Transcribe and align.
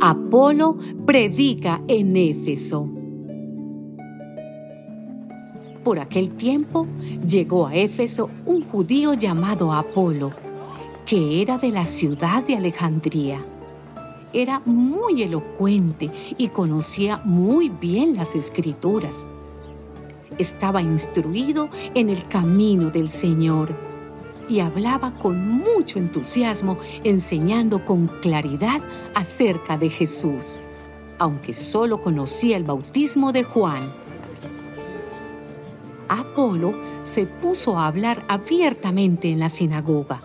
Apolo 0.00 0.78
predica 1.06 1.82
en 1.88 2.16
Éfeso. 2.16 2.88
Por 5.82 5.98
aquel 5.98 6.36
tiempo 6.36 6.86
llegó 7.26 7.66
a 7.66 7.74
Éfeso 7.74 8.30
un 8.46 8.62
judío 8.62 9.14
llamado 9.14 9.72
Apolo, 9.72 10.30
que 11.04 11.42
era 11.42 11.58
de 11.58 11.72
la 11.72 11.84
ciudad 11.84 12.44
de 12.46 12.54
Alejandría. 12.54 13.44
Era 14.32 14.62
muy 14.64 15.22
elocuente 15.22 16.12
y 16.36 16.46
conocía 16.48 17.20
muy 17.24 17.68
bien 17.68 18.14
las 18.14 18.36
escrituras. 18.36 19.26
Estaba 20.38 20.80
instruido 20.80 21.70
en 21.94 22.08
el 22.08 22.28
camino 22.28 22.90
del 22.90 23.08
Señor 23.08 23.87
y 24.48 24.60
hablaba 24.60 25.14
con 25.14 25.48
mucho 25.48 25.98
entusiasmo, 25.98 26.78
enseñando 27.04 27.84
con 27.84 28.08
claridad 28.08 28.80
acerca 29.14 29.78
de 29.78 29.90
Jesús, 29.90 30.62
aunque 31.18 31.54
solo 31.54 32.00
conocía 32.00 32.56
el 32.56 32.64
bautismo 32.64 33.32
de 33.32 33.44
Juan 33.44 34.08
Apolo 36.08 36.74
se 37.02 37.26
puso 37.26 37.78
a 37.78 37.86
hablar 37.86 38.24
abiertamente 38.28 39.30
en 39.30 39.38
la 39.38 39.48
sinagoga. 39.48 40.22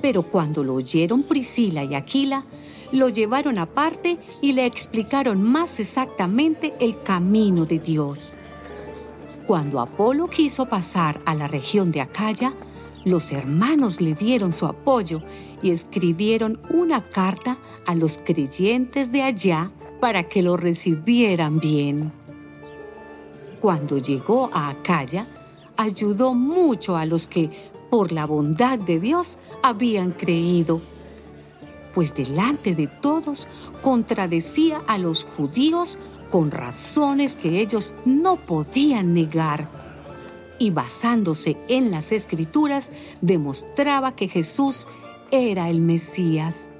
Pero 0.00 0.22
cuando 0.22 0.64
lo 0.64 0.74
oyeron 0.74 1.24
Priscila 1.24 1.84
y 1.84 1.94
Aquila, 1.94 2.44
lo 2.92 3.08
llevaron 3.08 3.58
aparte 3.58 4.18
y 4.40 4.54
le 4.54 4.64
explicaron 4.64 5.42
más 5.42 5.78
exactamente 5.78 6.74
el 6.80 7.02
camino 7.02 7.66
de 7.66 7.78
Dios. 7.78 8.36
Cuando 9.46 9.80
Apolo 9.80 10.28
quiso 10.28 10.66
pasar 10.66 11.20
a 11.26 11.34
la 11.34 11.46
región 11.46 11.90
de 11.90 12.00
Acaya, 12.00 12.54
los 13.04 13.32
hermanos 13.32 14.00
le 14.00 14.14
dieron 14.14 14.52
su 14.52 14.66
apoyo 14.66 15.22
y 15.62 15.70
escribieron 15.70 16.60
una 16.70 17.08
carta 17.08 17.58
a 17.86 17.94
los 17.94 18.18
creyentes 18.18 19.10
de 19.12 19.22
allá 19.22 19.70
para 20.00 20.28
que 20.28 20.42
lo 20.42 20.56
recibieran 20.56 21.60
bien. 21.60 22.12
Cuando 23.60 23.98
llegó 23.98 24.50
a 24.52 24.70
Acaya, 24.70 25.26
ayudó 25.76 26.34
mucho 26.34 26.96
a 26.96 27.06
los 27.06 27.26
que, 27.26 27.50
por 27.90 28.12
la 28.12 28.26
bondad 28.26 28.78
de 28.78 29.00
Dios, 29.00 29.38
habían 29.62 30.12
creído, 30.12 30.80
pues 31.94 32.14
delante 32.14 32.74
de 32.74 32.86
todos 32.86 33.48
contradecía 33.82 34.82
a 34.86 34.98
los 34.98 35.24
judíos 35.24 35.98
con 36.30 36.50
razones 36.50 37.36
que 37.36 37.60
ellos 37.60 37.92
no 38.04 38.36
podían 38.36 39.12
negar. 39.12 39.79
Y 40.60 40.70
basándose 40.70 41.56
en 41.66 41.90
las 41.90 42.12
escrituras, 42.12 42.92
demostraba 43.20 44.14
que 44.14 44.28
Jesús 44.28 44.86
era 45.32 45.68
el 45.68 45.80
Mesías. 45.80 46.70